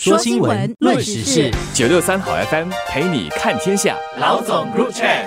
[0.00, 3.96] 说新闻，论时事，九六三好 FM 陪你看天下。
[4.16, 5.26] 老总 Group Chat，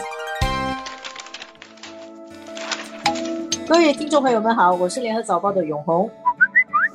[3.67, 6.09] 各位听众朋友们好，我是联合早报的永红，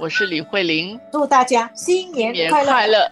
[0.01, 2.71] 我是李慧玲，祝大家新年快乐！
[2.71, 3.11] 快乐！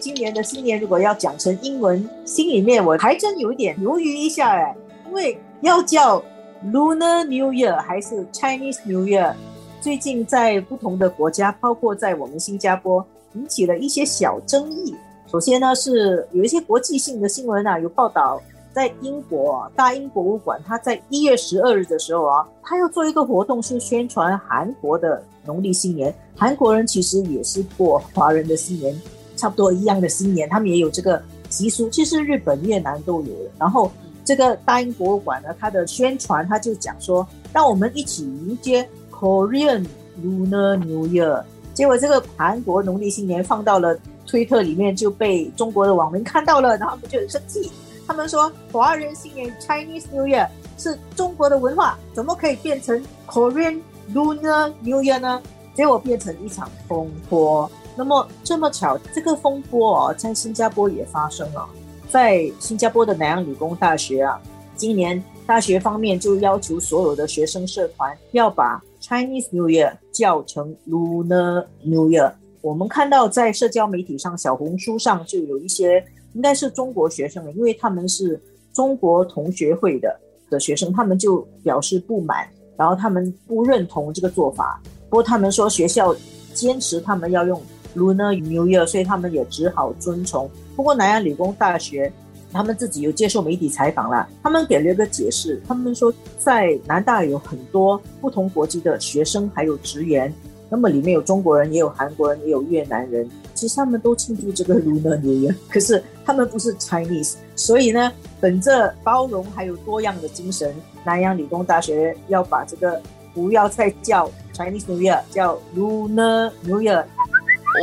[0.00, 4.74] 今年的新年如果要讲成英文，心里面我还真有一点犹豫一下哎，
[5.06, 6.24] 因为要叫
[6.64, 9.34] Lunar New Year 还是 Chinese New Year，
[9.82, 13.06] 最近在不同的国家，包括在我们新加坡。
[13.34, 14.94] 引起了一些小争议。
[15.30, 18.40] 首先呢，是有一些国际性的新闻啊，有报道
[18.72, 26.14] 在英国大英博物馆，他在一月十二日的时候啊，他要做一个活动，是宣传韩国的农历新年。
[26.34, 28.98] 韩国人其实也是过华人的新年，
[29.36, 31.90] 差不多一样的新年，他们也有这个习俗。
[31.90, 33.32] 其实日本、越南都有。
[33.58, 33.90] 然后
[34.24, 39.84] 这个大英博物馆呢，它的宣传他就讲说，让我们一起迎接 Korean
[40.22, 41.42] Lunar New Year。
[41.78, 43.96] 结果这个韩国农历新年放到了
[44.26, 47.70] 推特里面，就被中国的网民看到了，然后他们就很生气。
[48.04, 53.80] 他们说华人新年 Chinese New Year 是中国的文化，怎么可以变成 Korean
[54.12, 55.40] Lunar New Year 呢？
[55.76, 57.70] 结果变成一场风波。
[57.94, 61.64] 那么这么巧，这个风波哦，在新加坡也发生了，
[62.10, 64.40] 在新加坡的南洋理工大学啊，
[64.74, 68.82] 今年大学方面就要求所有的学生社团要把。
[69.00, 72.32] Chinese New Year 叫成 Lunar New Year。
[72.60, 76.04] 我们看到在社交媒体上，小红书上就有一些
[76.34, 78.40] 应该是中国学生，因为他们是
[78.72, 80.18] 中国同学会的
[80.50, 84.80] 的学生，他们就表示不满，然后他们不认同这个做法。
[85.08, 86.14] 不过他们说学校
[86.52, 87.62] 坚持他们要用
[87.96, 90.50] Lunar New Year，所以他们也只好遵从。
[90.74, 92.12] 不过南洋理工大学。
[92.52, 95.60] 他们自己有接受媒体采访了，他们给了一个解释。
[95.66, 100.32] 他们说，在南大有很多不同国籍的学生，还有职员，
[100.68, 103.28] 那么里面有中国人，也有韩国人，也有越南人。
[103.54, 113.02] 其实他们都庆祝这个 Lunar New Year， 可是他们不是 Chinese，所以呢，本着包容还有多样的精神，南洋理工大学要把这个
[113.34, 117.04] 不要再叫 Chinese New Year，叫 Lunar New Year。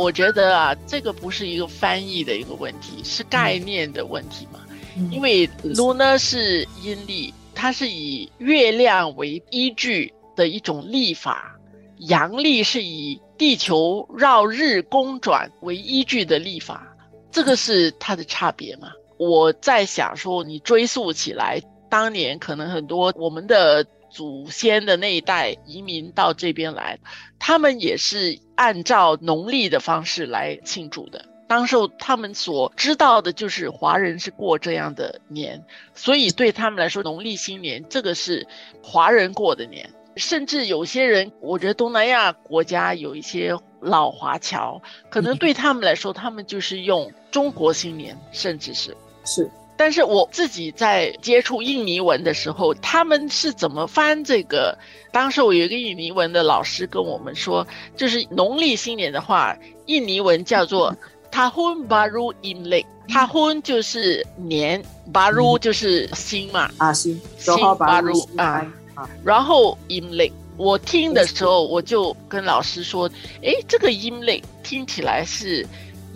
[0.00, 4.60] 我觉得啊，这个不是一个翻译的一个问题，是概念的问题嘛。
[5.10, 11.34] 因为 Luna 是阴历，它是以月亮为依据的一种历法；
[11.98, 16.86] 阳历是以地球绕日公转为依据的历法。
[17.30, 18.90] 这个是它的差别嘛？
[19.18, 23.86] 我在想说，你追溯起来，当年可能很多我们的。
[24.16, 26.98] 祖先的那一代移民到这边来，
[27.38, 31.26] 他们也是按照农历的方式来庆祝的。
[31.46, 35.62] 当时候他们所知道的就是华人是过这样的年，
[35.94, 38.46] 所以对他们来说，农历新年这个是
[38.82, 39.90] 华人过的年。
[40.16, 48.96] 甚至有些人，我觉得东南亚国家有一些老华侨，可能对他们来说，他们就是用中国新年，甚至是
[49.26, 49.50] 是。
[49.76, 54.76] 但是我自己在接触印尼文的时候，他们是怎么翻这个？
[55.12, 57.66] 当时我有一个印尼文的老师跟我们说，
[57.96, 60.94] 就是农历新年的话，印尼文叫做
[61.30, 64.82] Tahun Baru Imlek，Tahun 就是年
[65.12, 68.66] ，Baru 就是新嘛，啊新，新 Baru 啊，
[69.22, 73.10] 然后 Imlek，我听的时候我就跟老师说，
[73.42, 75.66] 哎，这个 Imlek 听起来是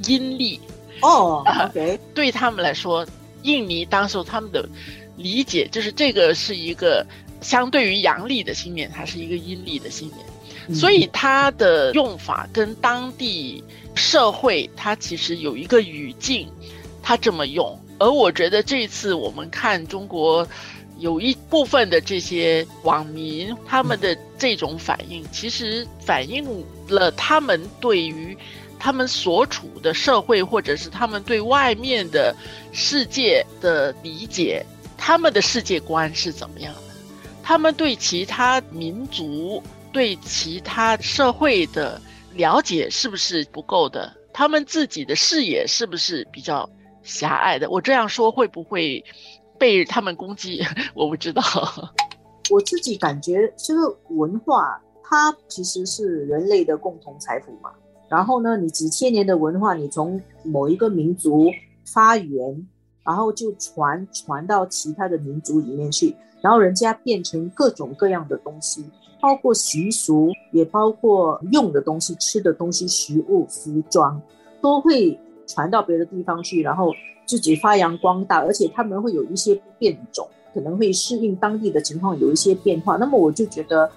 [0.06, 0.58] 阴历。
[1.02, 3.06] 哦，OK，对他们来说。
[3.42, 4.68] 印尼当时他们的
[5.16, 7.06] 理解就是这个是一个
[7.40, 13.62] 相对于阳历的新年，它是一个阴历的新年，所以它的用法跟当地
[13.94, 16.48] 社会它其实有一个语境，
[17.02, 17.78] 它这么用。
[17.98, 20.46] 而我觉得这次我们看中国
[20.98, 26.44] 有一部分的这些网民他们的这种反应，其实反映
[26.88, 28.36] 了他们对于。
[28.80, 32.34] 他们所处的社会，或者是他们对外面的
[32.72, 34.64] 世界的理解，
[34.96, 36.80] 他们的世界观是怎么样的？
[37.42, 42.00] 他们对其他民族、对其他社会的
[42.32, 44.12] 了解是不是不够的？
[44.32, 46.68] 他们自己的视野是不是比较
[47.02, 47.68] 狭隘的？
[47.68, 49.04] 我这样说会不会
[49.58, 50.64] 被他们攻击？
[50.94, 51.42] 我不知道。
[52.48, 57.70] 我自己感觉，这个文化它其实是人类的共同财富嘛。
[58.10, 61.46] 然后呢，你几千年的文化，你从某一个民族
[61.86, 62.66] 发源，
[63.04, 66.12] 然后就传传到其他的民族里面去，
[66.42, 68.84] 然后人家变成各种各样的东西，
[69.20, 74.20] 包括习俗，也包括用的东西、吃的东西、食物、服装，
[74.60, 75.16] 都会
[75.46, 76.92] 传到别的地方去，然后
[77.26, 82.96] 自己发扬光大，而且他们会有一些变种，可能会适应当地的情况，有一些变化。
[82.96, 83.88] 那么我就觉得。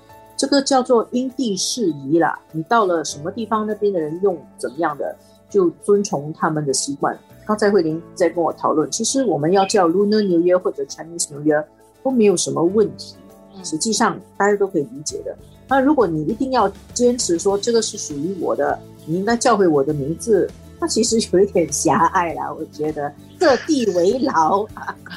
[0.44, 2.38] 这个叫做因地适宜啦。
[2.52, 5.16] 你到了什么地方，那边的人用怎么样的
[5.50, 7.18] 就遵从他们的习惯。
[7.46, 11.64] 刚才慧玲在跟我讨论，其实我们要叫 Lunar New Year 或者 Chinese New Year
[12.04, 13.16] 都没有什么问题，
[13.64, 15.34] 实际上大家都可以理解的。
[15.70, 22.54] 那如果你一定要坚持说这个是属于我的，你应该叫回我的名字，那其实有一点狭隘啦。
[22.54, 23.10] 我觉得
[23.40, 24.68] 各地为牢，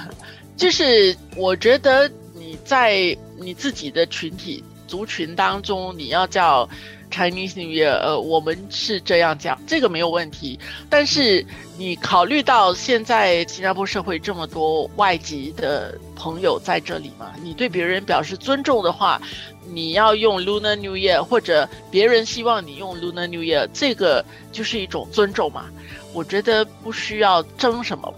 [0.57, 6.69] 就是我觉得你在你自己的群体族群当中，你要叫
[7.11, 10.59] Chinese New Year，呃，我们是这样讲，这个没有问题。
[10.89, 11.45] 但是
[11.79, 19.21] 你考虑到现在新加坡社会这么多外籍的朋友在这里嘛，你对别人表示尊重的话。
[19.69, 25.65] 你要用 Lunar New Year，或者别人希望你用 Lunar New Year，这个就是一种尊重嘛。
[26.15, 28.15] 我觉得不需要争什么，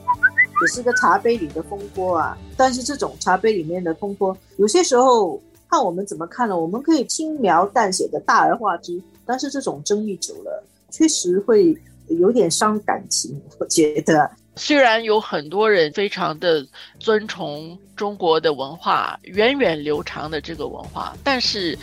[0.60, 2.36] 也是个茶杯里的风波啊。
[2.54, 9.00] 但是这种茶杯里面的风波，有些时候看我们怎么看了，我们可以轻描淡写的大而化之。
[9.26, 11.76] 但是这种争议久了，确实会
[12.08, 13.40] 有点伤感情。
[13.58, 14.30] 我觉得。
[14.56, 16.66] 虽然有很多人非常的
[16.98, 21.78] 尊崇中国的文化，源远流长的这个文化，但是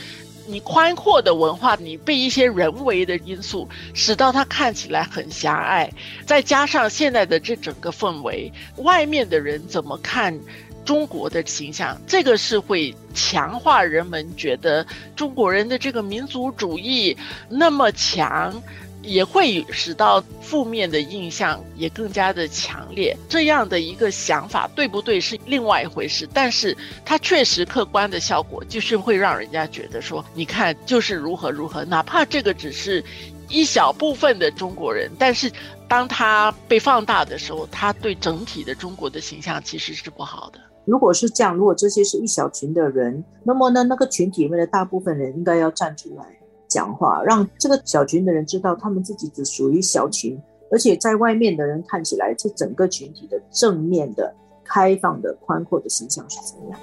[0.46, 5.90] 你宽阔的文化，你被一些人为的因素使到它看起来很狭隘，
[6.26, 10.38] 再加上现在的这整个氛围，外面的人怎么看
[10.86, 14.86] 中国的形象，这个是会强化人们觉得
[15.16, 17.18] 中国人的这个民族主义
[17.50, 18.62] 那么强。
[19.08, 23.16] 也会使到负面的印象也更加的强烈。
[23.30, 33.04] 这样的一个想法对不对是另外一回事，但是它确实客观的效果就是会让人家觉得说，你看就是如何如何，哪怕这个只是
[33.48, 35.52] 一小部分的中国人，但是
[35.88, 40.60] 当他被放大的时候，他对整体的中国的形象其实是不好的。
[40.86, 46.26] 如果是这样，如果这些是一小群的人，那么呢，那个群体里面的大部分人应该要站出来。
[46.68, 50.38] 讲话，让这个小群的人知道，他们自己只属于小群，
[50.72, 54.34] 而且在外面的人看起来，这整个群体的正面的、
[54.64, 56.80] 开放的、宽阔的形象是怎么样。